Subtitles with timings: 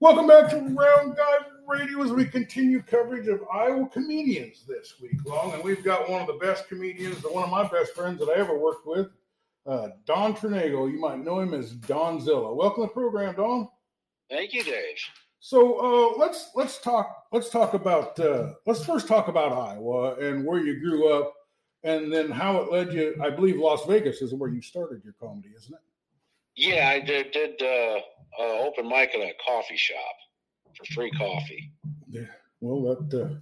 [0.00, 5.24] Welcome back to Round Guy Radio as we continue coverage of Iowa comedians this week
[5.26, 5.52] long.
[5.54, 8.38] And we've got one of the best comedians, one of my best friends that I
[8.38, 9.08] ever worked with,
[9.66, 10.88] uh, Don Ternagel.
[10.88, 12.54] You might know him as Donzilla.
[12.54, 13.68] Welcome to the program, Don.
[14.30, 14.98] Thank you, Dave.
[15.40, 20.44] So uh, let's let's talk let's talk about uh, let's first talk about Iowa and
[20.46, 21.34] where you grew up,
[21.82, 23.16] and then how it led you.
[23.20, 25.80] I believe Las Vegas is where you started your comedy, isn't it?
[26.58, 28.00] Yeah, I did, did uh,
[28.40, 30.16] uh, open mic at a coffee shop
[30.76, 31.72] for free coffee.
[32.10, 32.22] Yeah.
[32.60, 33.34] Well, that uh,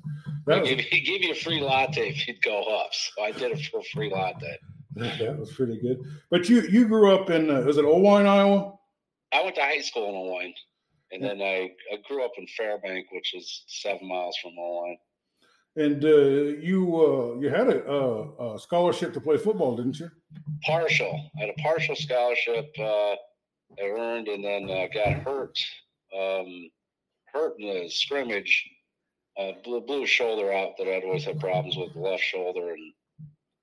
[0.46, 2.90] that was, give, you, give you a free latte if you'd go up.
[2.92, 4.58] So I did it for a free latte.
[4.96, 5.98] That was pretty good.
[6.30, 8.74] But you you grew up in uh, was it Oelwein, Iowa?
[9.32, 10.52] I went to high school in Oelwein,
[11.12, 14.96] and then I, I grew up in Fairbank, which is seven miles from Oelwein.
[15.76, 20.10] And uh, you uh, you had a, a, a, scholarship to play football, didn't you?
[20.64, 21.30] Partial.
[21.36, 23.14] I had a partial scholarship uh,
[23.78, 25.58] I earned, and then uh, got hurt.
[26.16, 26.70] Um,
[27.32, 28.70] hurt in the scrimmage.
[29.38, 32.70] Uh, blew, blew a shoulder out that I'd always had problems with the left shoulder,
[32.70, 32.92] and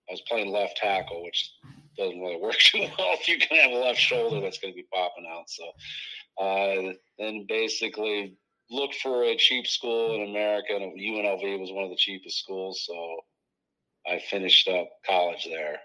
[0.08, 1.52] I was playing left tackle, which
[1.98, 4.76] doesn't really work too well if you can have a left shoulder that's going to
[4.76, 5.50] be popping out.
[5.50, 8.38] So uh, then basically
[8.74, 12.84] looked for a cheap school in America, and UNLV was one of the cheapest schools.
[12.86, 13.18] So
[14.08, 15.78] I finished up college there.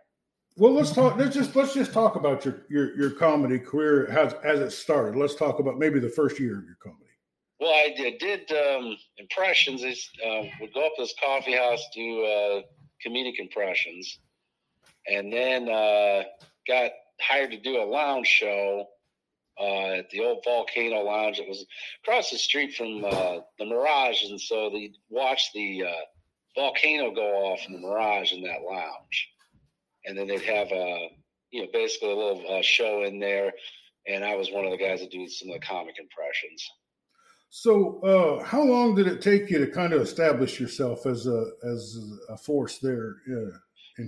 [0.57, 1.17] Well, let's talk.
[1.17, 5.17] Let's just let's just talk about your your, your comedy career as as it started.
[5.17, 7.05] Let's talk about maybe the first year of your comedy.
[7.61, 9.85] Well, I did, did um, impressions.
[9.85, 12.63] I uh, would go up to this coffee house, do uh,
[13.05, 14.21] comedic impressions,
[15.09, 16.23] and then uh,
[16.69, 18.87] got hired to do a lounge show
[19.61, 21.39] uh, at the old Volcano Lounge.
[21.39, 21.65] It was
[22.03, 26.05] across the street from uh, the Mirage, and so they watched the uh,
[26.55, 29.29] volcano go off in the Mirage in that lounge,
[30.05, 31.09] and then they'd have a
[31.51, 33.53] you know basically a little uh, show in there,
[34.07, 36.69] and I was one of the guys that do some of the comic impressions.
[37.51, 41.47] So, uh, how long did it take you to kind of establish yourself as a
[41.65, 41.99] as
[42.29, 43.17] a force there?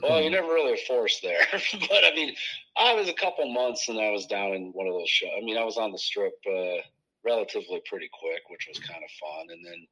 [0.02, 2.34] Well, you're never really a force there, but I mean,
[2.76, 5.30] I was a couple months and I was down in one of those shows.
[5.36, 6.82] I mean, I was on the strip uh,
[7.24, 9.86] relatively pretty quick, which was kind of fun, and then.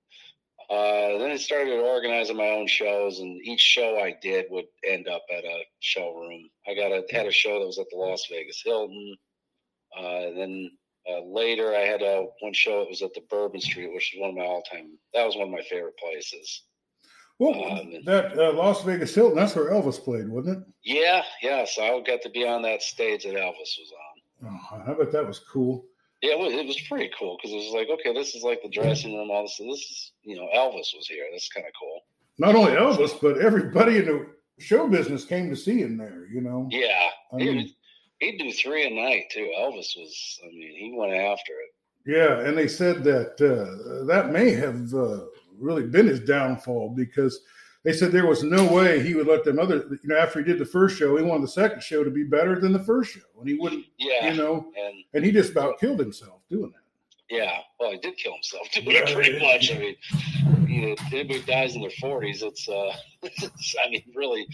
[0.70, 5.08] Uh, then I started organizing my own shows, and each show I did would end
[5.08, 6.50] up at a showroom.
[6.66, 9.16] I got a had a show that was at the Las Vegas Hilton.
[9.96, 10.70] Uh, then
[11.08, 12.82] uh, later, I had a one show.
[12.82, 14.98] It was at the Bourbon Street, which is one of my all-time.
[15.14, 16.64] That was one of my favorite places.
[17.38, 20.64] Well, um, that uh, Las Vegas Hilton, that's where Elvis played, wasn't it?
[20.82, 21.64] Yeah, yeah.
[21.66, 24.50] So I got to be on that stage that Elvis was on.
[24.50, 25.84] Oh, I bet that was cool.
[26.20, 28.60] Yeah, it was, it was pretty cool because it was like, okay, this is like
[28.62, 29.30] the dressing room.
[29.30, 31.24] All this, this is, you know, Elvis was here.
[31.30, 32.00] That's kind of cool.
[32.38, 34.26] Not only Elvis, but everybody in the
[34.58, 36.26] show business came to see him there.
[36.26, 36.68] You know.
[36.72, 37.72] Yeah, I mean,
[38.18, 39.48] he'd do three a night too.
[39.60, 41.74] Elvis was, I mean, he went after it.
[42.04, 45.26] Yeah, and they said that uh, that may have uh,
[45.58, 47.40] really been his downfall because
[47.84, 49.76] they said there was no way he would let them other.
[49.76, 52.24] You know, after he did the first show, he wanted the second show to be
[52.24, 53.84] better than the first show, and he wouldn't.
[53.98, 56.82] Yeah, you know, and, and he just about killed himself doing that.
[57.30, 59.70] Yeah, well, he did kill himself doing it pretty much.
[59.70, 59.96] I mean,
[60.68, 62.92] you know, anybody dies in their forties, it's, uh,
[63.22, 64.46] it's, I mean, really,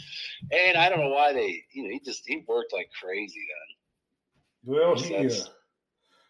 [0.50, 3.46] and I don't know why they, you know, he just he worked like crazy
[4.64, 4.74] then.
[4.74, 5.30] Well, he, uh,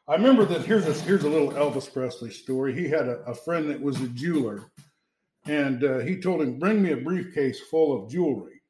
[0.06, 0.66] I remember that.
[0.66, 2.74] Here's a here's a little Elvis Presley story.
[2.74, 4.70] He had a, a friend that was a jeweler,
[5.46, 8.60] and uh, he told him, "Bring me a briefcase full of jewelry."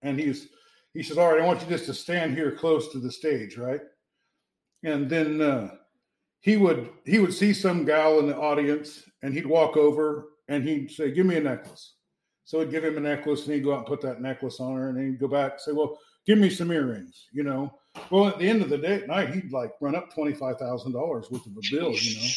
[0.00, 0.48] And he's
[0.94, 3.58] he says, "All right, I want you just to stand here close to the stage,
[3.58, 3.82] right?"
[4.82, 5.68] And then uh,
[6.40, 10.64] he would he would see some gal in the audience, and he'd walk over and
[10.64, 11.96] he'd say, "Give me a necklace."
[12.44, 14.76] So he'd give him a necklace, and he'd go out and put that necklace on
[14.76, 17.72] her, and he'd go back and say, "Well, give me some earrings," you know.
[18.10, 20.58] Well, at the end of the day, at night, he'd like run up twenty five
[20.58, 22.28] thousand dollars worth of a bill, you know.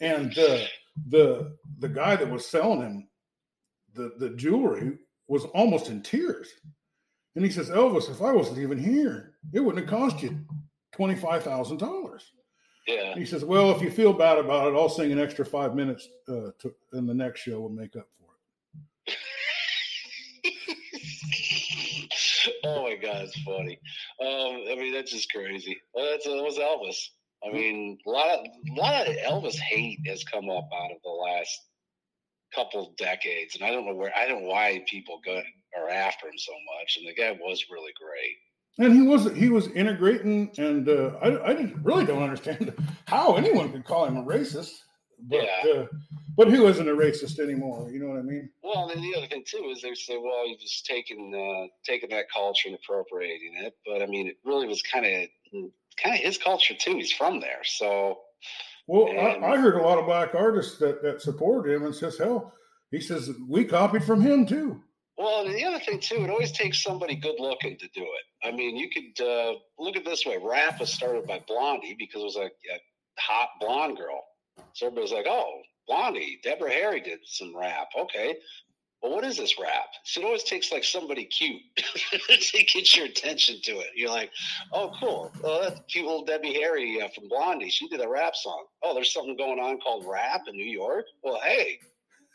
[0.00, 0.64] And uh,
[1.08, 3.08] the the guy that was selling him
[3.94, 4.98] the the jewelry
[5.28, 6.48] was almost in tears,
[7.36, 10.38] and he says, "Elvis, if I wasn't even here, it wouldn't have cost you
[10.92, 12.32] twenty five thousand dollars."
[12.86, 13.14] Yeah.
[13.14, 16.08] He says, "Well, if you feel bad about it, I'll sing an extra five minutes
[16.28, 18.26] uh, to, in the next show and make up for
[19.06, 19.16] it."
[22.64, 23.78] Oh my God, it's funny.
[24.20, 25.76] Um, I mean, that's just crazy.
[25.94, 26.96] Well, that's that was Elvis.
[27.48, 30.98] I mean, a lot of a lot of Elvis hate has come up out of
[31.02, 31.58] the last
[32.54, 35.40] couple decades, and I don't know where I don't know why people go
[35.78, 36.96] are after him so much.
[36.98, 38.36] And the guy was really great.
[38.78, 42.74] And he was he was integrating, and uh, I I really don't understand
[43.06, 44.80] how anyone could call him a racist.
[45.28, 45.70] But, yeah.
[45.72, 45.86] Uh,
[46.40, 47.90] but who isn't a racist anymore?
[47.90, 48.48] You know what I mean?
[48.62, 52.08] Well, and the other thing too is they say, well, you just taking uh, taking
[52.16, 53.74] that culture and appropriating it.
[53.84, 55.28] But I mean, it really was kind of
[56.02, 56.94] kind of his culture too.
[56.94, 58.20] He's from there, so
[58.86, 61.94] Well, and, I, I, heard a lot of black artists that that support him and
[61.94, 62.54] says, hell,
[62.90, 64.80] he says we copied from him too.
[65.18, 68.48] Well, and the other thing too, it always takes somebody good looking to do it.
[68.48, 72.22] I mean, you could uh, look at this way: rap was started by Blondie because
[72.22, 72.80] it was a, a
[73.18, 74.24] hot blonde girl.
[74.72, 75.60] So everybody's like, "Oh,
[75.90, 78.36] Blondie, Deborah Harry did some rap." Okay,
[79.02, 79.88] well, what is this rap?
[80.04, 83.88] So it always takes like somebody cute to get your attention to it.
[83.94, 84.30] You're like,
[84.72, 85.32] oh, cool.
[85.42, 87.70] Oh, that's cute little Debbie Harry uh, from Blondie.
[87.70, 88.66] She did a rap song.
[88.82, 91.06] Oh, there's something going on called rap in New York.
[91.22, 91.78] Well, hey,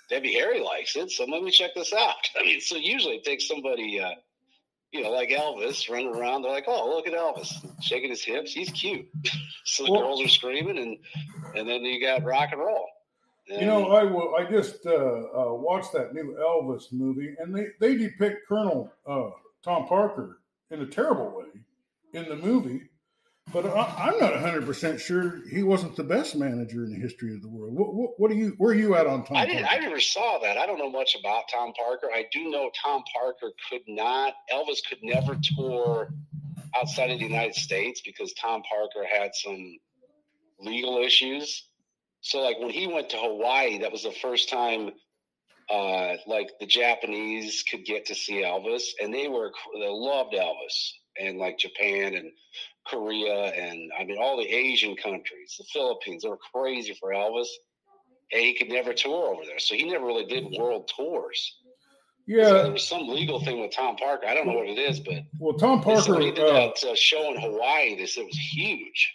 [0.10, 2.16] Debbie Harry likes it, so let me check this out.
[2.40, 4.16] I mean, so usually it takes somebody, uh,
[4.92, 6.42] you know, like Elvis running around.
[6.42, 7.54] They're like, oh, look at Elvis
[7.84, 8.54] shaking his hips.
[8.54, 9.08] He's cute.
[9.66, 10.98] so the well, girls are screaming, and
[11.56, 12.88] and then you got rock and roll.
[13.48, 14.36] You know, I will.
[14.36, 19.30] I just uh, uh, watched that new Elvis movie, and they they depict Colonel uh,
[19.64, 20.40] Tom Parker
[20.72, 21.62] in a terrible way
[22.14, 22.90] in the movie.
[23.54, 27.36] But I, am not 100 percent sure he wasn't the best manager in the history
[27.36, 27.76] of the world.
[27.76, 28.56] What, what, what are you?
[28.58, 29.38] Where are you at on Tom?
[29.38, 29.72] I didn't.
[29.72, 30.58] I never saw that.
[30.58, 32.10] I don't know much about Tom Parker.
[32.12, 34.34] I do know Tom Parker could not.
[34.52, 36.10] Elvis could never tour
[36.76, 39.78] outside of the United States because Tom Parker had some
[40.60, 41.68] legal issues
[42.26, 44.90] so like when he went to Hawaii, that was the first time
[45.70, 50.90] uh, like the Japanese could get to see Elvis, and they were they loved Elvis,
[51.20, 52.32] and like Japan and
[52.88, 57.48] Korea, and I mean all the Asian countries, the Philippines, they were crazy for Elvis,
[58.32, 61.58] and he could never tour over there, so he never really did world tours.
[62.26, 64.26] Yeah, so there was some legal thing with Tom Parker.
[64.26, 67.32] I don't know what it is, but well, Tom Parker did uh, that uh, show
[67.32, 67.96] in Hawaii.
[67.96, 69.14] They said it was huge.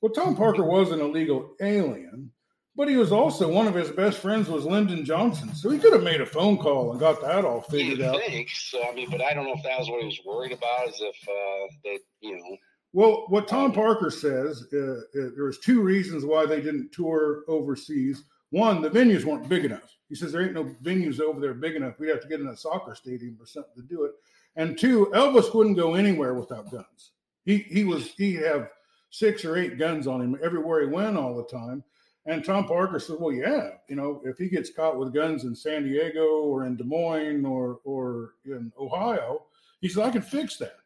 [0.00, 2.30] Well, Tom Parker was an illegal alien,
[2.74, 5.92] but he was also one of his best friends was Lyndon Johnson, so he could
[5.92, 8.18] have made a phone call and got that all figured out.
[8.26, 8.82] Think so?
[8.88, 10.88] I mean, but I don't know if that was what he was worried about.
[10.88, 12.56] Is if uh, they, you know.
[12.92, 16.90] Well, what Tom um, Parker says, uh, uh, there was two reasons why they didn't
[16.92, 18.24] tour overseas.
[18.50, 19.96] One, the venues weren't big enough.
[20.08, 22.00] He says there ain't no venues over there big enough.
[22.00, 24.12] We'd have to get in a soccer stadium or something to do it.
[24.56, 27.12] And two, Elvis wouldn't go anywhere without guns.
[27.44, 28.70] He he was he'd have
[29.10, 31.84] six or eight guns on him everywhere he went all the time.
[32.26, 35.54] And Tom Parker said, "Well, yeah, you know, if he gets caught with guns in
[35.54, 39.44] San Diego or in Des Moines or or in Ohio,
[39.80, 40.76] he said I can fix that.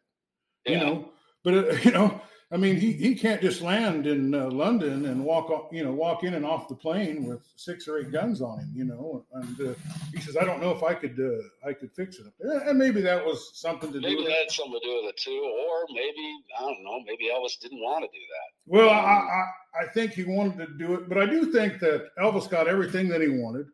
[0.64, 0.72] Yeah.
[0.72, 1.08] You know,
[1.42, 2.20] but uh, you know,
[2.54, 5.92] I mean, he, he can't just land in uh, London and walk off, you know,
[5.92, 9.26] walk in and off the plane with six or eight guns on him, you know.
[9.32, 9.74] And uh,
[10.12, 12.60] he says, I don't know if I could uh, I could fix it up there.
[12.68, 14.20] And maybe that was something to maybe do.
[14.20, 17.00] Maybe that had something to do with it too, or maybe I don't know.
[17.04, 18.78] Maybe Elvis didn't want to do that.
[18.78, 19.44] Well, um, I, I
[19.82, 23.08] I think he wanted to do it, but I do think that Elvis got everything
[23.08, 23.66] that he wanted,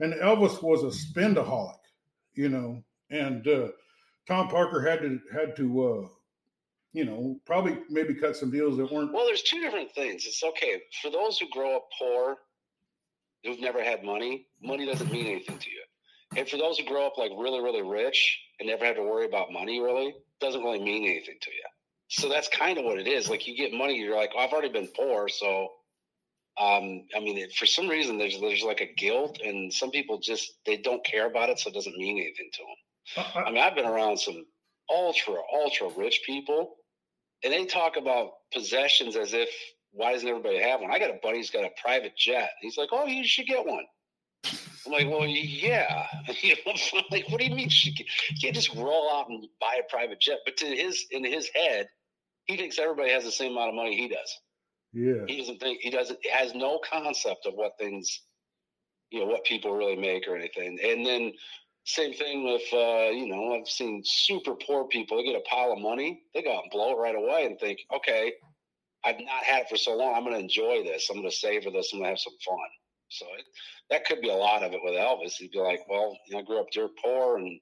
[0.00, 1.80] and Elvis was a spendaholic,
[2.34, 2.84] you know.
[3.08, 3.68] And uh,
[4.28, 6.08] Tom Parker had to had to uh,
[6.96, 9.12] you know, probably maybe cut some deals that weren't.
[9.12, 10.24] Well, there's two different things.
[10.24, 12.38] It's okay for those who grow up poor,
[13.44, 14.46] who've never had money.
[14.62, 15.82] Money doesn't mean anything to you.
[16.38, 19.26] And for those who grow up like really, really rich and never have to worry
[19.26, 21.64] about money, really doesn't really mean anything to you.
[22.08, 23.28] So that's kind of what it is.
[23.28, 25.68] Like you get money, you're like, oh, I've already been poor, so.
[26.58, 30.54] Um, I mean, for some reason, there's there's like a guilt, and some people just
[30.64, 33.44] they don't care about it, so it doesn't mean anything to them.
[33.44, 34.46] I mean, I've been around some
[34.88, 36.76] ultra ultra rich people
[37.46, 39.48] and they talk about possessions as if
[39.92, 40.90] why doesn't everybody have one?
[40.90, 42.50] I got a buddy who's got a private jet.
[42.60, 43.84] He's like, oh, you should get one.
[44.84, 46.06] I'm like, well, yeah.
[46.42, 46.56] you
[47.12, 47.70] like, what do you mean?
[47.70, 47.92] You
[48.42, 50.38] can't just roll out and buy a private jet.
[50.44, 51.86] But to his in his head,
[52.46, 54.40] he thinks everybody has the same amount of money he does.
[54.92, 55.24] Yeah.
[55.28, 58.22] He doesn't think he doesn't has no concept of what things,
[59.10, 60.78] you know, what people really make or anything.
[60.84, 61.32] And then
[61.86, 65.16] same thing with, uh, you know, I've seen super poor people.
[65.16, 67.58] They get a pile of money, they go out and blow it right away and
[67.58, 68.32] think, okay,
[69.04, 70.14] I've not had it for so long.
[70.14, 71.08] I'm going to enjoy this.
[71.08, 71.90] I'm going to savor this.
[71.92, 72.58] I'm going to have some fun.
[73.08, 73.44] So it,
[73.90, 75.34] that could be a lot of it with Elvis.
[75.34, 77.60] He'd be like, well, you know, I grew up dirt poor and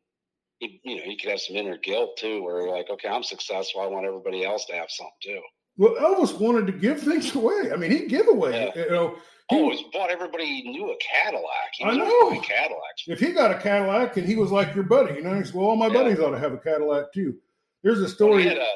[0.58, 3.22] he, you know, he could have some inner guilt too, where you're like, okay, I'm
[3.22, 3.82] successful.
[3.82, 5.40] I want everybody else to have something too.
[5.76, 7.70] Well, Elvis wanted to give things away.
[7.72, 8.84] I mean, he'd give away, yeah.
[8.84, 9.16] you know,
[9.50, 11.70] he always bought everybody knew a Cadillac.
[11.74, 13.04] He I know Cadillacs.
[13.06, 15.54] If he got a Cadillac and he was like your buddy, you know, he said,
[15.54, 15.92] "Well, all my yeah.
[15.92, 17.36] buddies ought to have a Cadillac too."
[17.82, 18.46] There's a story.
[18.46, 18.66] Well, he, a,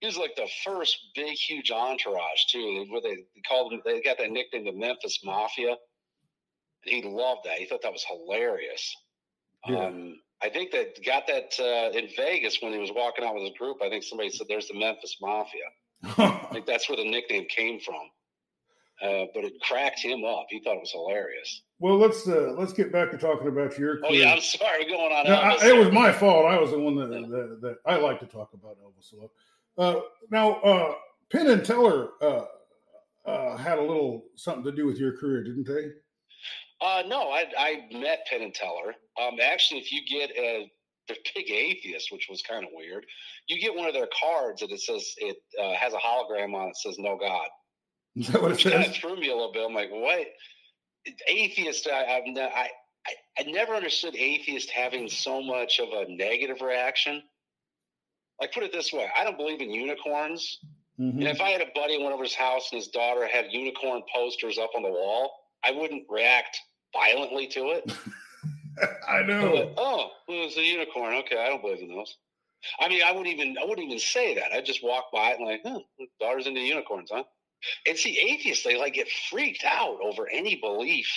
[0.00, 2.84] he, was like the first big, huge entourage too.
[2.90, 5.76] Where they, they called him, they got that nickname, the Memphis Mafia.
[6.84, 7.58] And he loved that.
[7.58, 8.94] He thought that was hilarious.
[9.66, 9.86] Yeah.
[9.86, 13.44] Um, I think that got that uh, in Vegas when he was walking out with
[13.44, 13.78] his group.
[13.80, 15.62] I think somebody said, "There's the Memphis Mafia."
[16.18, 18.10] I think that's where the nickname came from.
[19.02, 20.46] Uh, but it cracked him up.
[20.48, 21.62] He thought it was hilarious.
[21.80, 23.98] Well, let's uh, let's get back to talking about your.
[23.98, 24.06] Career.
[24.08, 24.84] Oh yeah, I'm sorry.
[24.84, 25.26] We're going on.
[25.26, 26.46] No, I, it was my fault.
[26.46, 27.26] I was the one that, yeah.
[27.26, 29.30] that, that, I like to talk about Elvis a lot.
[29.76, 30.94] Uh, now, uh,
[31.32, 32.44] Penn and Teller, uh,
[33.26, 35.90] uh, had a little something to do with your career, didn't they?
[36.80, 38.94] Uh, no, I, I met Penn and Teller.
[39.20, 40.70] Um, actually, if you get a
[41.08, 43.04] they're big atheists, which was kind of weird.
[43.48, 46.68] You get one of their cards and it says it uh, has a hologram on
[46.68, 47.48] it says "No God."
[48.16, 48.72] Is that what it says?
[48.72, 49.64] Kind of threw me a little bit.
[49.66, 50.26] I'm like, what?
[51.26, 51.88] Atheist.
[51.92, 52.68] I, I've ne- I,
[53.06, 57.22] I I never understood atheist having so much of a negative reaction.
[58.40, 60.58] Like, put it this way: I don't believe in unicorns.
[61.00, 61.12] Mhm.
[61.18, 64.02] And if I had a buddy went over his house and his daughter had unicorn
[64.14, 65.32] posters up on the wall,
[65.64, 66.58] I wouldn't react
[66.92, 67.92] violently to it.
[69.08, 69.52] I know.
[69.54, 71.14] like, oh, well, it's a unicorn.
[71.14, 72.16] Okay, I don't believe in those.
[72.78, 74.52] I mean, I wouldn't even I wouldn't even say that.
[74.52, 75.80] I'd just walk by it and like, huh,
[76.20, 77.24] daughter's into unicorns, huh?
[77.86, 81.10] And see, atheists they like get freaked out over any belief.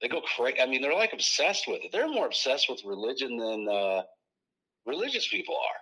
[0.00, 0.60] They go crazy.
[0.60, 1.90] I mean, they're like obsessed with it.
[1.92, 4.02] They're more obsessed with religion than uh,
[4.86, 5.80] religious people are.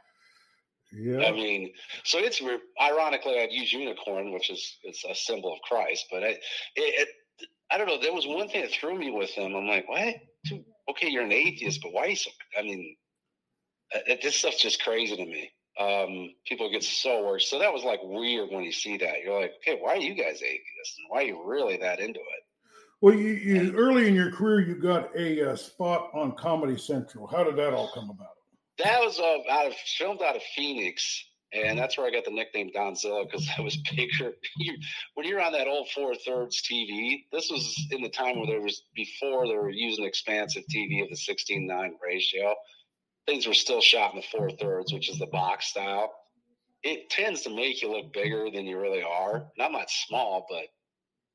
[0.92, 1.26] Yeah.
[1.26, 1.72] I mean,
[2.04, 2.40] so it's
[2.80, 6.06] ironically I'd use unicorn, which is it's a symbol of Christ.
[6.10, 6.38] But I, it,
[6.76, 7.08] it,
[7.70, 8.00] I don't know.
[8.00, 9.54] There was one thing that threw me with them.
[9.54, 10.14] I'm like, what?
[10.88, 12.14] Okay, you're an atheist, but why?
[12.14, 12.96] So, I mean,
[13.94, 15.50] uh, this stuff's just crazy to me.
[15.78, 17.50] Um, people get so worse.
[17.50, 19.22] So that was like weird when you see that.
[19.22, 20.98] You're like, okay, why are you guys atheists?
[20.98, 22.46] And why are you really that into it?
[23.02, 27.26] Well, you, you early in your career, you got a uh, spot on Comedy Central.
[27.26, 28.36] How did that all come about?
[28.78, 32.30] That was uh, out of filmed out of Phoenix, and that's where I got the
[32.30, 34.32] nickname Donzilla because I was bigger.
[35.14, 38.60] When you're on that old four thirds TV, this was in the time where there
[38.62, 42.54] was before they were using expansive TV of the 16:9 ratio.
[43.26, 46.12] Things were still shot in the four thirds, which is the box style.
[46.82, 49.36] It tends to make you look bigger than you really are.
[49.36, 50.66] And I'm not small, but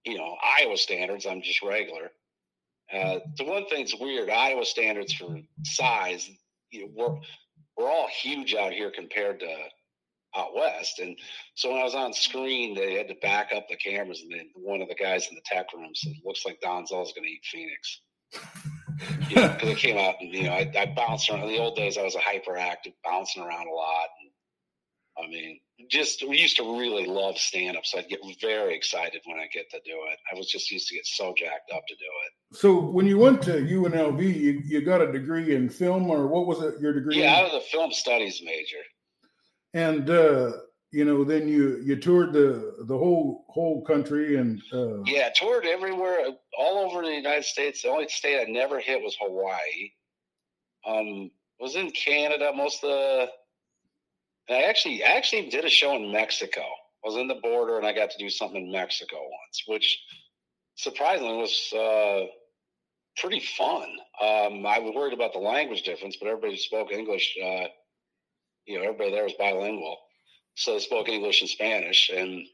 [0.05, 2.11] you know, Iowa standards, I'm just regular.
[2.91, 6.29] Uh, the one thing's weird, Iowa standards for size,
[6.71, 7.19] you know, we're
[7.77, 9.55] we're all huge out here compared to
[10.35, 10.99] out west.
[10.99, 11.17] And
[11.55, 14.49] so when I was on screen, they had to back up the cameras, and then
[14.55, 17.45] one of the guys in the tech room said, "Looks like Donzilla's going to eat
[17.45, 18.01] Phoenix."
[19.29, 21.43] You know, because it came out, and you know, I, I bounced around.
[21.43, 24.07] In the old days, I was a hyperactive, bouncing around a lot.
[24.21, 28.75] And, I mean, just we used to really love stand up, so I'd get very
[28.75, 30.19] excited when I get to do it.
[30.31, 32.57] I was just used to get so jacked up to do it.
[32.57, 36.47] So when you went to UNLV, you, you got a degree in film, or what
[36.47, 36.79] was it?
[36.79, 37.21] Your degree?
[37.21, 37.53] Yeah, I in?
[37.53, 38.83] was a film studies major.
[39.73, 40.51] And uh,
[40.91, 45.65] you know, then you you toured the the whole whole country, and uh, Yeah, toured
[45.65, 46.19] everywhere,
[46.57, 47.81] all over the United States.
[47.81, 49.91] The only state I never hit was Hawaii.
[50.85, 53.27] Um, was in Canada most of the.
[54.49, 56.61] And I actually I actually did a show in Mexico.
[56.61, 60.03] I was in the border, and I got to do something in Mexico once, which
[60.75, 62.25] surprisingly was uh,
[63.17, 63.87] pretty fun.
[64.19, 67.37] Um, I was worried about the language difference, but everybody spoke English.
[67.41, 67.67] Uh,
[68.65, 69.97] you know, everybody there was bilingual,
[70.55, 72.47] so they spoke English and Spanish, and it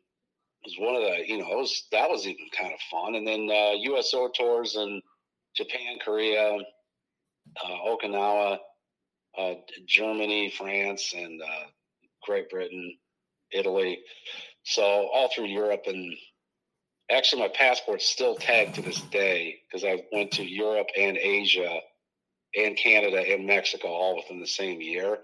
[0.64, 3.16] was one of the you know was that was even kind of fun.
[3.16, 5.02] And then uh uso tours in
[5.56, 6.58] japan korea
[7.64, 8.60] uh, okinawa
[9.38, 9.54] uh,
[9.88, 11.66] germany france and uh,
[12.24, 12.98] great britain
[13.52, 14.00] italy.
[14.64, 16.16] So all through europe and
[17.10, 21.80] actually my passport's still tagged to this day because i went to europe and asia
[22.56, 25.20] and canada and mexico all within the same year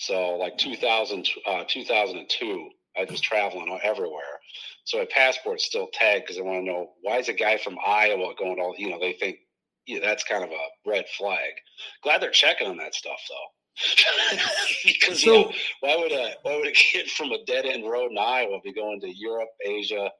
[0.00, 4.40] so like 2000 uh, 2002 I was traveling everywhere.
[4.84, 7.76] So my passport's still tagged because I want to know why is a guy from
[7.86, 9.38] Iowa going all, you know, they think
[9.86, 11.50] yeah, that's kind of a red flag.
[12.02, 14.36] Glad they're checking on that stuff though.
[14.84, 18.10] because you know, why would a why would a kid from a dead end road
[18.10, 20.10] in Iowa be going to Europe, Asia,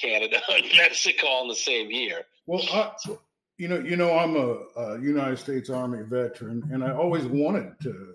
[0.00, 2.22] Canada, and Mexico all in the same year?
[2.46, 2.92] well, I,
[3.58, 7.78] you know, you know, I'm a, a United States Army veteran, and I always wanted
[7.82, 8.14] to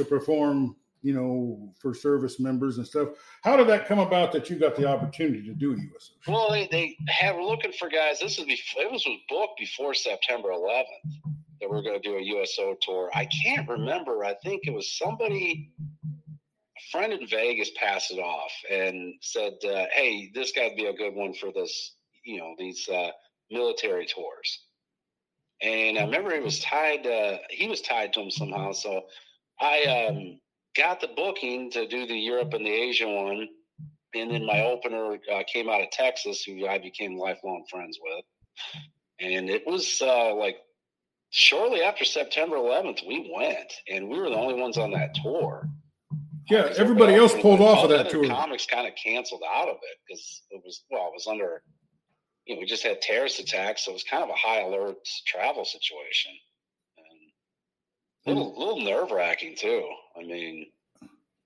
[0.00, 3.10] to perform, you know, for service members and stuff.
[3.42, 6.12] How did that come about that you got the opportunity to do USO?
[6.26, 8.20] Well, they, they have looking for guys.
[8.20, 10.84] This is before it was, booked before September 11th
[11.60, 13.10] that we're going to do a USO tour.
[13.14, 14.24] I can't remember.
[14.24, 15.72] I think it was somebody,
[16.76, 20.94] a friend in Vegas, passed it off and said, uh, "Hey, this guy'd be a
[20.94, 21.96] good one for this.
[22.24, 23.10] You know, these uh,
[23.50, 24.64] military tours."
[25.62, 27.06] And I remember he was tied.
[27.06, 28.72] Uh, he was tied to him somehow.
[28.72, 29.04] So
[29.60, 30.40] I um,
[30.76, 33.48] got the booking to do the Europe and the Asia one
[34.14, 38.24] and then my opener uh, came out of Texas, who I became lifelong friends with,
[39.20, 40.56] and it was uh, like
[41.30, 45.68] shortly after September 11th, we went, and we were the only ones on that tour.
[46.48, 48.26] Yeah, Because everybody else pulled off of that tour.
[48.26, 51.62] Comics kind of canceled out of it because it was well, it was under,
[52.46, 54.96] you know, we just had terrorist attacks, so it was kind of a high alert
[55.26, 56.32] travel situation,
[58.26, 59.88] little, little nerve wracking too.
[60.16, 60.66] I mean,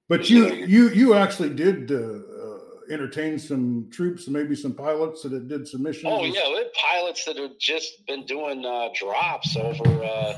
[0.08, 2.58] But you you you actually did uh, uh,
[2.90, 6.06] entertained some troops, maybe some pilots that had did some missions.
[6.06, 10.34] Oh yeah, we had pilots that had just been doing uh, drops over, uh,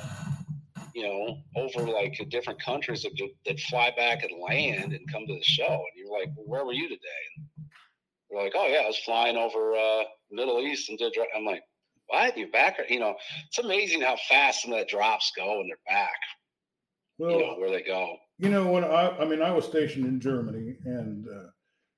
[0.95, 3.12] you know, over like different countries that
[3.47, 6.64] that fly back and land and come to the show, and you're like, well, where
[6.64, 7.23] were you today?
[7.37, 7.47] And
[8.31, 11.12] they're like, oh yeah, I was flying over uh, Middle East and did.
[11.37, 11.62] I'm like,
[12.08, 12.36] what?
[12.36, 12.78] You're back?
[12.88, 13.14] You know,
[13.46, 16.16] it's amazing how fast some of the drops go when they're back.
[17.18, 18.16] Well, you know, where they go.
[18.38, 21.48] You know, when I, I mean, I was stationed in Germany, and uh,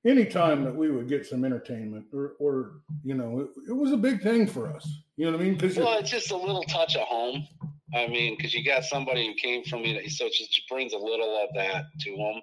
[0.09, 3.97] anytime that we would get some entertainment, or, or you know, it, it was a
[3.97, 4.89] big thing for us.
[5.17, 5.55] You know what I mean?
[5.55, 7.47] Because well, it's just a little touch of home.
[7.95, 10.93] I mean, because you got somebody who came from you, know, so it just brings
[10.93, 12.41] a little of that to them.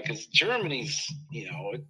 [0.00, 1.84] Because uh, Germany's, you know, it,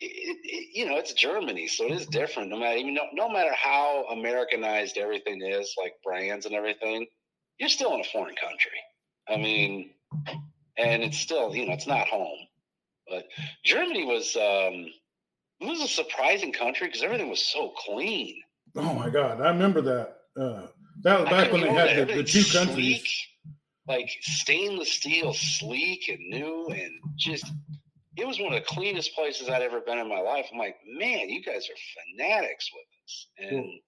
[0.00, 2.50] it, it, you know, it's Germany, so it is different.
[2.50, 7.06] No matter, even no, no matter how Americanized everything is, like brands and everything,
[7.58, 8.78] you're still in a foreign country.
[9.28, 9.90] I mean,
[10.76, 12.38] and it's still, you know, it's not home.
[13.08, 13.24] But
[13.64, 14.86] Germany was, um,
[15.60, 18.40] it was a surprising country because everything was so clean.
[18.76, 20.14] Oh my God, I remember that.
[20.40, 20.66] Uh,
[21.02, 23.02] that was back when they had the, the, two countries.
[23.88, 27.50] Like stainless steel, sleek and new, and just
[28.18, 30.46] it was one of the cleanest places I'd ever been in my life.
[30.52, 33.78] I'm like, man, you guys are fanatics with this, and cool.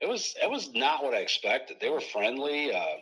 [0.00, 1.78] it was it was not what I expected.
[1.80, 2.72] They were friendly.
[2.72, 2.96] Uh,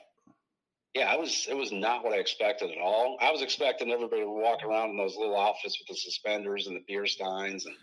[0.94, 1.46] yeah, I was.
[1.48, 3.18] It was not what I expected at all.
[3.20, 6.76] I was expecting everybody to walk around in those little outfits with the suspenders and
[6.76, 7.76] the beer steins, and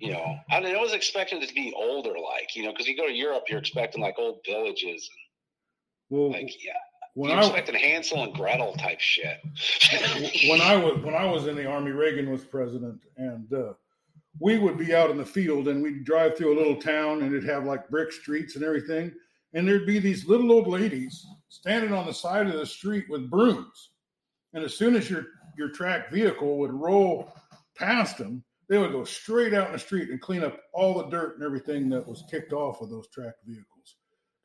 [0.00, 2.86] you know, I mean, I was expecting it to be older, like you know, because
[2.86, 5.08] you go to Europe, you're expecting like old villages,
[6.10, 6.72] and well, like yeah,
[7.16, 9.38] when you're I, expecting Hansel and Gretel type shit.
[10.48, 13.72] when I was when I was in the army, Reagan was president, and uh,
[14.38, 17.34] we would be out in the field, and we'd drive through a little town, and
[17.34, 19.12] it'd have like brick streets and everything
[19.56, 23.30] and there'd be these little old ladies standing on the side of the street with
[23.30, 23.90] brooms.
[24.52, 27.32] And as soon as your your track vehicle would roll
[27.74, 31.08] past them, they would go straight out in the street and clean up all the
[31.08, 33.75] dirt and everything that was kicked off of those track vehicles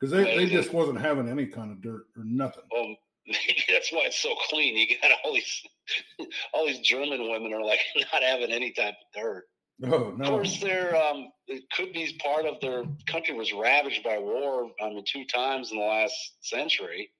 [0.01, 2.63] because they, they just wasn't having any kind of dirt or nothing.
[2.71, 2.95] Well,
[3.69, 4.75] that's why it's so clean.
[4.75, 5.61] You got all these
[6.53, 7.79] all these German women are like
[8.13, 9.43] not having any type of dirt.
[9.83, 10.25] Oh, no.
[10.25, 14.71] Of course, their um, it could be part of their country was ravaged by war.
[14.81, 17.11] I mean, two times in the last century.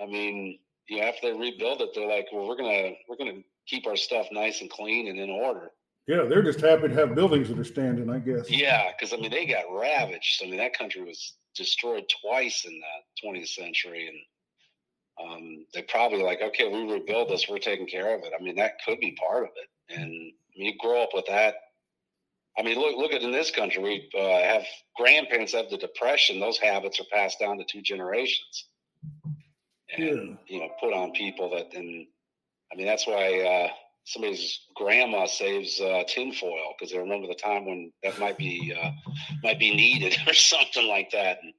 [0.00, 3.42] I mean, you know, after they rebuild it, they're like, well, we're gonna we're gonna
[3.66, 5.70] keep our stuff nice and clean and in order.
[6.06, 8.50] Yeah, they're just happy to have buildings that are standing, I guess.
[8.50, 10.42] Yeah, because I mean, they got ravaged.
[10.42, 16.22] I mean, that country was destroyed twice in the 20th century, and um, they're probably
[16.22, 18.32] like, okay, we rebuild this, we're taking care of it.
[18.38, 21.54] I mean, that could be part of it, and you grow up with that.
[22.58, 24.64] I mean, look look at in this country, we uh, have
[24.96, 26.40] grandparents have the depression.
[26.40, 28.68] Those habits are passed down to two generations,
[29.96, 30.34] and yeah.
[30.46, 31.72] you know, put on people that.
[31.74, 32.06] And
[32.72, 33.72] I mean, that's why uh,
[34.08, 38.90] somebody's grandma saves uh, tinfoil because they remember the time when that might be uh,
[39.42, 41.38] might be needed or something like that.
[41.42, 41.52] And,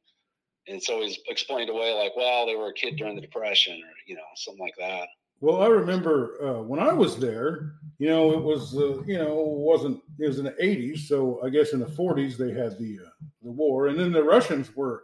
[0.67, 4.15] and always explained away like, well, they were a kid during the depression or you
[4.15, 5.07] know something like that.
[5.41, 9.35] Well, I remember uh, when I was there, you know, it was, uh, you know,
[9.35, 11.07] wasn't, it was in the 80s.
[11.07, 13.09] So I guess in the 40s, they had the, uh,
[13.41, 13.87] the war.
[13.87, 15.03] And then the Russians were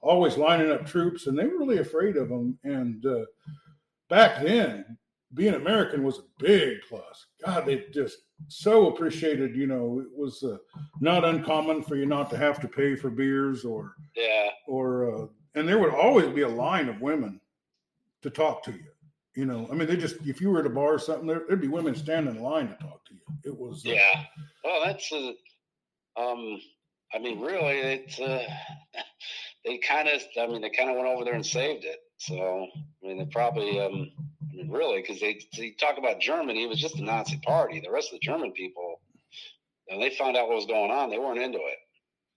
[0.00, 2.58] always lining up troops and they were really afraid of them.
[2.64, 3.26] And uh,
[4.10, 4.98] back then,
[5.34, 7.26] being American was a big plus.
[7.44, 10.56] God, they just so appreciated, you know, it was uh,
[11.00, 15.26] not uncommon for you not to have to pay for beers or, yeah, or, uh,
[15.54, 17.40] and there would always be a line of women
[18.22, 18.84] to talk to you
[19.36, 21.42] you know, I mean, they just if you were at a bar or something, there,
[21.50, 23.20] would be women standing in line to talk to you.
[23.44, 24.22] It was uh, yeah.
[24.64, 25.32] Well, that's uh,
[26.18, 26.58] um,
[27.14, 28.42] I mean, really, it's uh,
[29.64, 31.98] they kind of, I mean, they kind of went over there and saved it.
[32.18, 32.66] So
[33.04, 34.10] I mean, they probably, um,
[34.50, 37.80] I mean, really, because they they talk about Germany, it was just a Nazi party.
[37.80, 39.00] The rest of the German people,
[39.86, 41.78] when they found out what was going on, they weren't into it.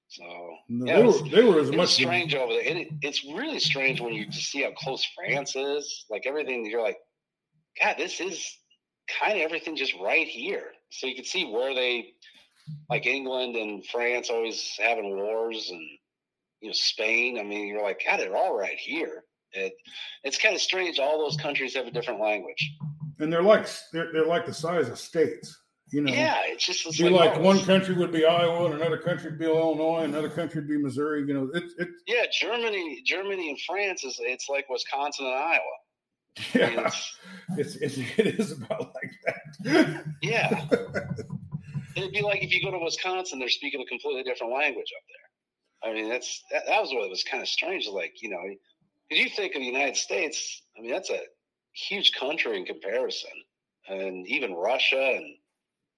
[0.09, 0.23] So
[0.67, 2.63] no, yeah, they, were, they were as much strange over there.
[2.63, 6.05] It, it's really strange when you just see how close France is.
[6.09, 6.97] Like everything, you're like,
[7.81, 8.57] God, this is
[9.07, 10.71] kind of everything just right here.
[10.89, 12.13] So you can see where they,
[12.89, 15.81] like England and France, always having wars, and
[16.61, 17.37] you know Spain.
[17.39, 19.23] I mean, you're like, God, they're all right here.
[19.53, 19.73] It,
[20.23, 20.99] it's kind of strange.
[20.99, 22.77] All those countries have a different language,
[23.19, 25.57] and they're like they're, they're like the size of states.
[25.91, 28.97] You know, yeah, it's just it's like, like one country would be Iowa, and another
[28.97, 31.25] country would be Illinois, another country would be Missouri.
[31.27, 35.59] You know, it's it's yeah, Germany, Germany and France is it's like Wisconsin and Iowa.
[36.53, 37.17] Yeah, it's,
[37.57, 39.11] it's, it's it is about like
[39.63, 40.03] that.
[40.21, 40.67] yeah,
[41.95, 45.03] it'd be like if you go to Wisconsin, they're speaking a completely different language up
[45.09, 45.91] there.
[45.91, 47.87] I mean, that's that, that was what was kind of strange.
[47.87, 48.43] Like you know,
[49.09, 51.19] because you think of the United States, I mean, that's a
[51.73, 53.31] huge country in comparison,
[53.87, 55.35] and even Russia and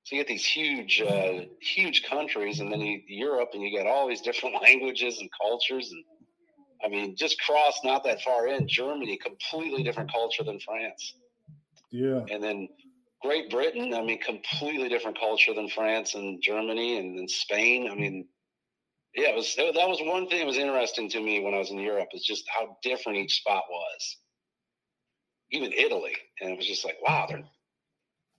[0.03, 3.87] So you get these huge, uh, huge countries, and then you Europe, and you got
[3.87, 5.91] all these different languages and cultures.
[5.91, 6.03] And
[6.83, 11.15] I mean, just cross not that far in Germany, completely different culture than France.
[11.91, 12.21] Yeah.
[12.31, 12.69] And then
[13.21, 17.89] Great Britain, I mean, completely different culture than France and Germany and then Spain.
[17.91, 18.27] I mean,
[19.15, 21.69] yeah, it was that was one thing that was interesting to me when I was
[21.69, 24.17] in Europe is just how different each spot was.
[25.51, 27.43] Even Italy, and it was just like, wow, they're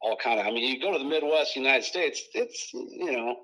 [0.01, 0.47] all kind of.
[0.47, 3.37] I mean, you go to the Midwest United States, it's you know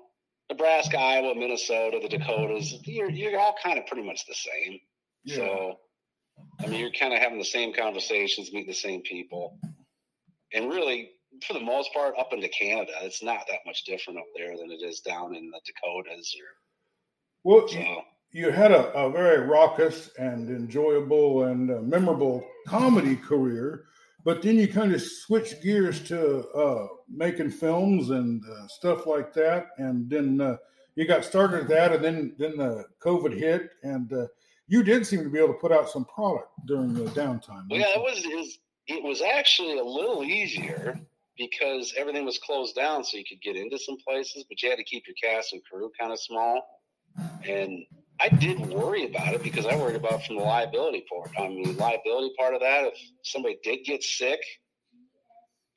[0.49, 2.73] Nebraska, Iowa, Minnesota, the Dakotas.
[2.85, 4.79] You're you're all kind of pretty much the same.
[5.23, 5.35] Yeah.
[5.35, 5.79] So,
[6.61, 9.59] I mean, you're kind of having the same conversations, meeting the same people,
[10.51, 11.11] and really,
[11.45, 14.71] for the most part, up into Canada, it's not that much different up there than
[14.71, 16.47] it is down in the Dakotas or
[17.43, 23.85] well, so, you, had a, a, very raucous and enjoyable and uh, memorable comedy career,
[24.23, 29.33] but then you kind of switched gears to uh, making films and uh, stuff like
[29.33, 30.57] that, and then uh,
[30.95, 34.27] you got started at that, and then then the COVID hit, and uh,
[34.67, 37.63] you did seem to be able to put out some product during the downtime.
[37.69, 40.99] Well, yeah, it was, it was it was actually a little easier
[41.37, 44.75] because everything was closed down, so you could get into some places, but you had
[44.75, 46.61] to keep your cast and crew kind of small.
[47.47, 47.85] And
[48.21, 51.31] I did worry about it because I worried about from the liability part.
[51.37, 52.93] I mean, liability part of that, if
[53.23, 54.41] somebody did get sick,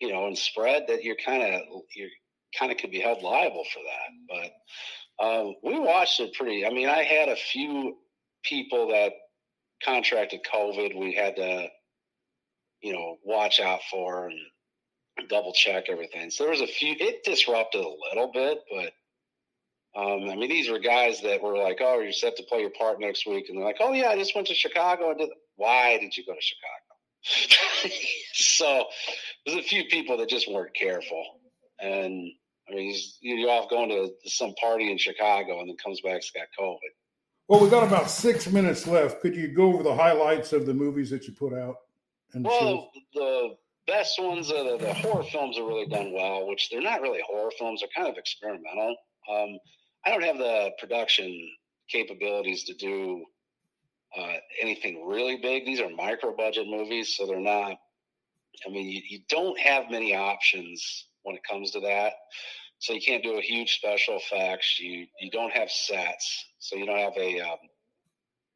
[0.00, 1.60] you know, and spread, that you're kind of
[1.94, 2.08] you're
[2.58, 4.50] kind of could be held liable for that.
[5.18, 6.66] But um, we watched it pretty.
[6.66, 7.96] I mean, I had a few
[8.42, 9.12] people that
[9.84, 10.98] contracted COVID.
[10.98, 11.68] We had to,
[12.82, 16.30] you know, watch out for and double check everything.
[16.30, 16.96] So there was a few.
[16.98, 18.92] It disrupted a little bit, but
[19.94, 22.70] um, I mean, these were guys that were like, "Oh, you're set to play your
[22.70, 25.28] part next week," and they're like, "Oh yeah, I just went to Chicago and did."
[25.57, 27.94] Why did you go to Chicago?
[28.33, 28.87] so
[29.44, 31.24] there's a few people that just weren't careful,
[31.78, 32.31] and
[32.68, 36.31] I mean, you're off going to some party in Chicago, and then comes back, has
[36.31, 36.78] got COVID.
[37.48, 39.20] Well, we got about six minutes left.
[39.20, 41.76] Could you go over the highlights of the movies that you put out?
[42.35, 46.70] well, the, the best ones, are the, the horror films are really done well, which
[46.70, 48.96] they're not really horror films; they're kind of experimental.
[49.31, 49.59] Um,
[50.04, 51.48] I don't have the production
[51.88, 53.24] capabilities to do
[54.16, 55.64] uh, anything really big.
[55.64, 57.76] These are micro budget movies, so they're not.
[58.66, 62.12] I mean, you, you, don't have many options when it comes to that.
[62.78, 64.78] So you can't do a huge special effects.
[64.78, 67.58] You you don't have sets, so you don't have a um,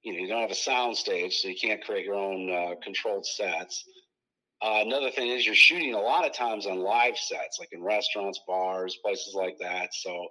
[0.03, 2.75] you know you don't have a sound stage, so you can't create your own uh,
[2.83, 3.85] controlled sets.
[4.63, 7.83] Uh, another thing is you're shooting a lot of times on live sets, like in
[7.83, 9.95] restaurants, bars, places like that.
[9.95, 10.27] So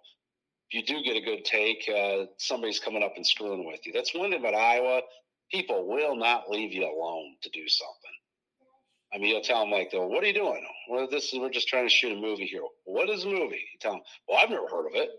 [0.72, 3.94] you do get a good take, uh, somebody's coming up and screwing with you.
[3.94, 5.02] That's one thing about Iowa.
[5.52, 8.12] People will not leave you alone to do something.
[9.14, 11.68] I mean, you'll tell them like, "What are you doing?" Well, this is we're just
[11.68, 12.64] trying to shoot a movie here.
[12.84, 13.64] What is a movie?
[13.72, 15.10] You tell them, "Well, I've never heard of it."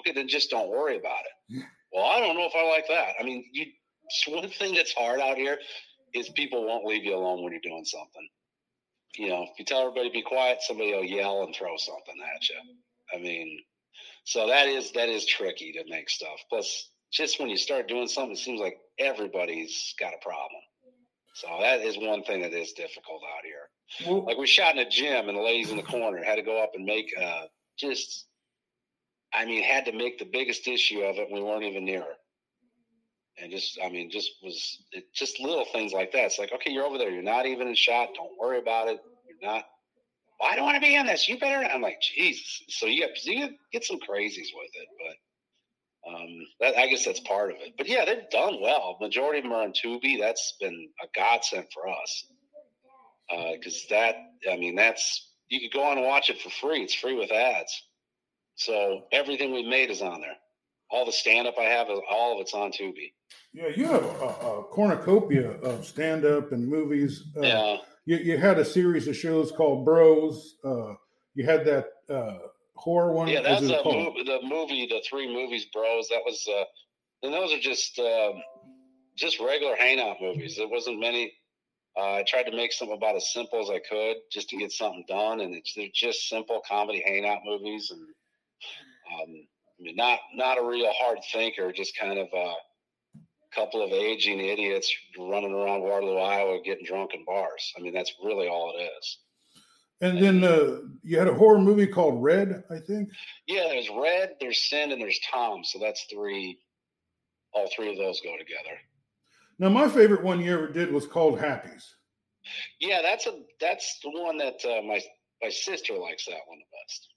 [0.00, 1.64] Okay, then just don't worry about it.
[1.92, 3.14] well, I don't know if I like that.
[3.18, 3.66] I mean, you.
[4.28, 5.58] One thing that's hard out here
[6.12, 8.28] is people won't leave you alone when you're doing something.
[9.16, 12.14] You know, if you tell everybody to be quiet, somebody will yell and throw something
[12.34, 12.56] at you.
[13.14, 13.60] I mean,
[14.24, 16.42] so that is that is tricky to make stuff.
[16.48, 20.60] Plus, just when you start doing something, it seems like everybody's got a problem.
[21.34, 24.06] So that is one thing that is difficult out here.
[24.08, 26.42] Well, like we shot in a gym and the ladies in the corner had to
[26.42, 28.26] go up and make uh, just,
[29.32, 31.28] I mean, had to make the biggest issue of it.
[31.30, 32.14] we weren't even near her.
[33.42, 36.26] And just, I mean, just was it, just little things like that.
[36.26, 37.10] It's like, okay, you're over there.
[37.10, 38.10] You're not even in shot.
[38.14, 39.00] Don't worry about it.
[39.28, 39.64] You're not
[40.44, 41.28] I don't want to be in this.
[41.28, 41.66] You better.
[41.66, 42.62] I'm like, Jesus.
[42.68, 47.20] So you get, you get some crazies with it, but um, that, I guess that's
[47.20, 47.74] part of it.
[47.78, 48.98] But yeah, they've done well.
[49.00, 50.18] Majority of them are on Tubi.
[50.20, 52.26] That's been a godsend for us
[53.54, 54.16] because uh, that,
[54.50, 56.82] I mean, that's you could go on and watch it for free.
[56.82, 57.72] It's free with ads.
[58.56, 60.36] So everything we made is on there.
[60.90, 63.12] All the stand up I have, all of it's on Tubi.
[63.52, 64.28] Yeah, you have a,
[64.58, 67.24] a cornucopia of stand up and movies.
[67.36, 70.56] Uh, yeah you, you had a series of shows called Bros.
[70.64, 70.94] Uh,
[71.34, 72.38] you had that uh,
[72.74, 73.28] horror one.
[73.28, 76.08] Yeah, that's a movie, the movie, the three movies, Bros.
[76.08, 76.64] That was, uh,
[77.22, 78.42] and those are just um,
[79.16, 80.56] just regular hangout movies.
[80.56, 81.32] There wasn't many.
[81.96, 84.72] Uh, I tried to make something about as simple as I could, just to get
[84.72, 89.46] something done, and it's they're just simple comedy hangout movies, and um,
[89.78, 92.28] I mean, not not a real hard thinker, just kind of.
[92.36, 92.54] Uh,
[93.54, 97.72] couple of aging idiots running around Waterloo, Iowa, getting drunk in bars.
[97.76, 99.18] I mean, that's really all it is.
[100.00, 103.10] And then uh, you had a horror movie called Red, I think.
[103.46, 105.64] Yeah, there's Red, there's Sin, and there's Tom.
[105.64, 106.58] So that's three.
[107.52, 108.76] All three of those go together.
[109.58, 111.84] Now, my favorite one you ever did was called Happies.
[112.80, 115.00] Yeah, that's a that's the one that uh, my
[115.42, 117.08] my sister likes that one the best.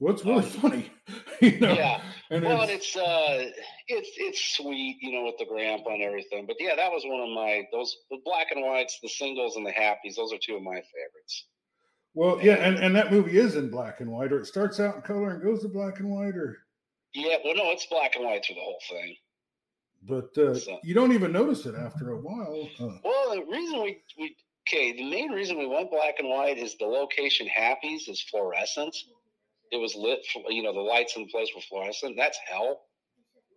[0.00, 0.90] Well, it's really um, funny.
[1.40, 1.74] you know?
[1.74, 2.00] Yeah.
[2.30, 3.50] And well, it's, it's uh,
[3.88, 6.46] it's it's sweet, you know, with the grandpa and everything.
[6.46, 9.66] But yeah, that was one of my those the black and whites, the singles, and
[9.66, 10.16] the happies.
[10.16, 11.46] Those are two of my favorites.
[12.14, 14.96] Well, yeah, and, and that movie is in black and white, or it starts out
[14.96, 16.58] in color and goes to black and white, or
[17.14, 19.16] yeah, well, no, it's black and white through the whole thing.
[20.08, 22.68] But uh, so, you don't even notice it after a while.
[22.78, 22.98] Huh?
[23.04, 24.36] Well, the reason we we
[24.68, 28.96] okay, the main reason we went black and white is the location Happies is fluorescent.
[29.70, 32.16] It was lit, you know, the lights in the place were fluorescent.
[32.16, 32.80] That's hell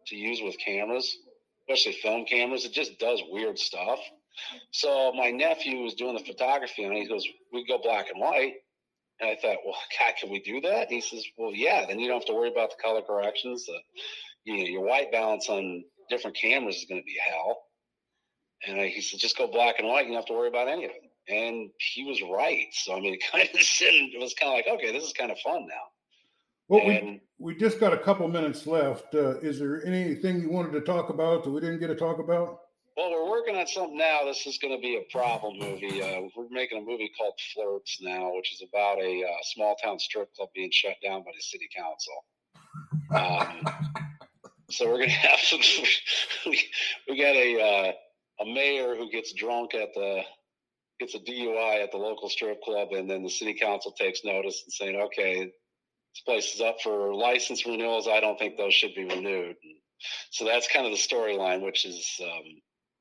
[0.08, 1.18] to use with cameras,
[1.62, 2.66] especially film cameras.
[2.66, 4.00] It just does weird stuff.
[4.72, 8.54] So my nephew was doing the photography and he goes, we go black and white.
[9.20, 10.84] And I thought, well, God, can we do that?
[10.84, 13.66] And he says, well, yeah, then you don't have to worry about the color corrections.
[13.66, 13.78] The,
[14.46, 17.62] you know, your white balance on different cameras is going to be hell.
[18.68, 20.06] And I, he said, just go black and white.
[20.06, 21.02] You don't have to worry about any of it.
[21.28, 22.68] And he was right.
[22.74, 25.32] So, I mean, it kind of it was kind of like, okay, this is kind
[25.32, 25.93] of fun now.
[26.68, 29.14] Well, and, we, we just got a couple minutes left.
[29.14, 32.20] Uh, is there anything you wanted to talk about that we didn't get to talk
[32.20, 32.60] about?
[32.96, 34.24] Well, we're working on something now.
[34.24, 36.02] This is going to be a problem movie.
[36.02, 39.98] Uh, we're making a movie called Flirts now, which is about a uh, small town
[39.98, 42.24] strip club being shut down by the city council.
[43.16, 43.94] Um,
[44.70, 45.60] so we're going to have some.
[46.46, 46.60] we,
[47.10, 47.92] we got a uh,
[48.42, 50.22] a mayor who gets drunk at the
[51.00, 54.64] gets a DUI at the local strip club, and then the city council takes notice
[54.66, 55.52] and saying, "Okay,
[56.14, 58.08] this place is up for license renewals.
[58.08, 59.56] I don't think those should be renewed."
[60.32, 62.44] So that's kind of the storyline, which is um,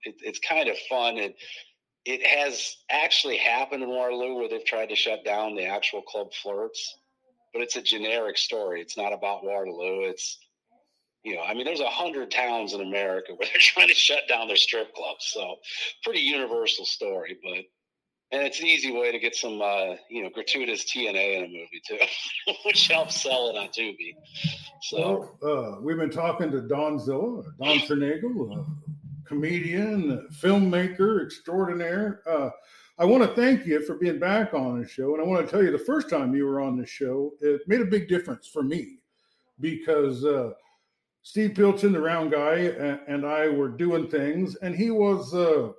[0.05, 1.19] it, it's kind of fun.
[1.19, 1.37] It
[2.05, 6.33] it has actually happened in Waterloo where they've tried to shut down the actual club
[6.35, 6.99] flirts,
[7.53, 8.81] but it's a generic story.
[8.81, 10.09] It's not about Waterloo.
[10.09, 10.39] It's
[11.23, 14.29] you know, I mean, there's a hundred towns in America where they're trying to shut
[14.29, 15.31] down their strip clubs.
[15.33, 15.57] So,
[16.03, 17.65] pretty universal story, but
[18.33, 21.49] and it's an easy way to get some, uh, you know, gratuitous TNA in a
[21.49, 21.99] movie too,
[22.65, 24.17] which helps sell it on Tubi.
[24.81, 28.67] So well, uh, we've been talking to Don Zilla, Don Ternagel,
[29.27, 32.23] comedian, filmmaker extraordinaire.
[32.27, 32.51] Uh,
[32.99, 35.15] I want to thank you for being back on the show.
[35.15, 37.61] And I want to tell you the first time you were on the show, it
[37.67, 38.99] made a big difference for me
[39.61, 40.53] because uh,
[41.23, 42.55] Steve Pilchin, the round guy,
[43.07, 45.73] and I were doing things, and he was uh,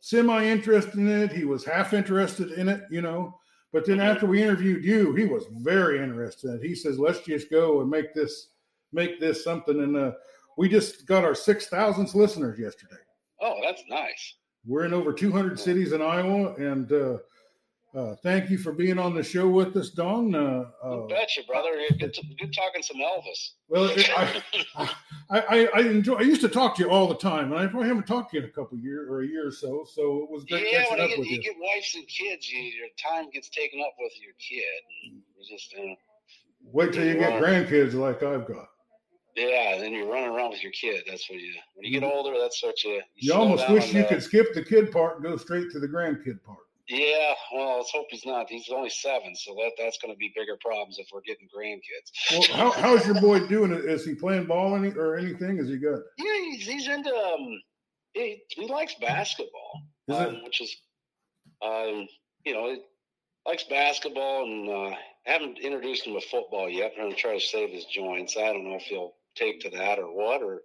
[0.00, 1.32] semi interested in it.
[1.32, 3.38] He was half interested in it, you know.
[3.72, 6.66] But then after we interviewed you, he was very interested in it.
[6.66, 8.48] He says, "Let's just go and make this
[8.92, 10.12] make this something." And uh,
[10.56, 13.00] we just got our six thousandth listeners yesterday.
[13.40, 14.34] Oh, that's nice.
[14.66, 17.18] We're in over 200 cities in Iowa, and uh,
[17.94, 20.34] uh, thank you for being on the show with us, Don.
[20.34, 21.70] Uh, uh, betcha, brother.
[21.98, 23.50] Good, to, good talking some Elvis.
[23.68, 24.94] Well, I,
[25.30, 26.14] I, I, enjoy.
[26.14, 28.36] I used to talk to you all the time, and I probably haven't talked to
[28.36, 29.84] you in a couple years or a year or so.
[29.92, 31.36] So it was great yeah, catching up you get, with you.
[31.36, 34.62] You get wives and kids, you, your time gets taken up with your kid.
[35.06, 35.94] And just uh,
[36.72, 38.68] wait till you get grandkids like I've got.
[39.36, 41.04] Yeah, then you're running around with your kid.
[41.08, 41.54] That's what you.
[41.74, 42.16] When you get mm-hmm.
[42.16, 42.90] older, that's what you.
[42.90, 45.88] You, you almost wish you could skip the kid part and go straight to the
[45.88, 46.58] grandkid part.
[46.90, 48.50] Yeah, well, let's hope he's not.
[48.50, 52.10] He's only seven, so that that's going to be bigger problems if we're getting grandkids.
[52.32, 53.72] Well, how, how's your boy doing?
[53.72, 55.58] Is he playing ball any or anything?
[55.58, 56.02] Is he good?
[56.18, 57.14] Yeah, he's, he's into.
[57.14, 57.60] Um,
[58.12, 60.76] he, he likes basketball, um, which is,
[61.62, 62.08] um,
[62.44, 62.82] you know, he
[63.46, 66.92] likes basketball, and uh, haven't introduced him to football yet.
[66.96, 68.36] I'm going to try to save his joints.
[68.36, 70.62] I don't know if he'll take to that or what, or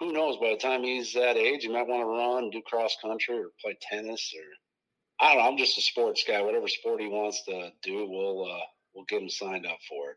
[0.00, 0.36] who knows.
[0.36, 3.52] By the time he's that age, he might want to run, do cross country, or
[3.62, 4.44] play tennis, or
[5.20, 5.48] I don't know.
[5.48, 6.42] I'm just a sports guy.
[6.42, 10.16] Whatever sport he wants to do, we'll uh, we'll get him signed up for it.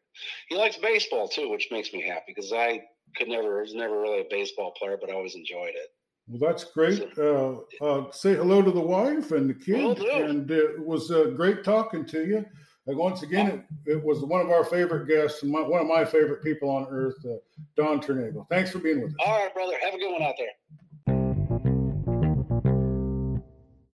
[0.50, 2.82] He likes baseball too, which makes me happy because I
[3.16, 5.90] could never was never really a baseball player, but I always enjoyed it.
[6.28, 7.16] Well, that's great.
[7.16, 11.32] So, uh, uh, say hello to the wife and the kid, and it was uh,
[11.36, 12.46] great talking to you.
[12.86, 16.06] once again, it, it, was one of our favorite guests and my, one of my
[16.06, 17.38] favorite people on earth, uh,
[17.76, 18.48] Don Ternagel.
[18.48, 19.18] Thanks for being with us.
[19.26, 19.74] All right, brother.
[19.82, 20.50] Have a good one out there.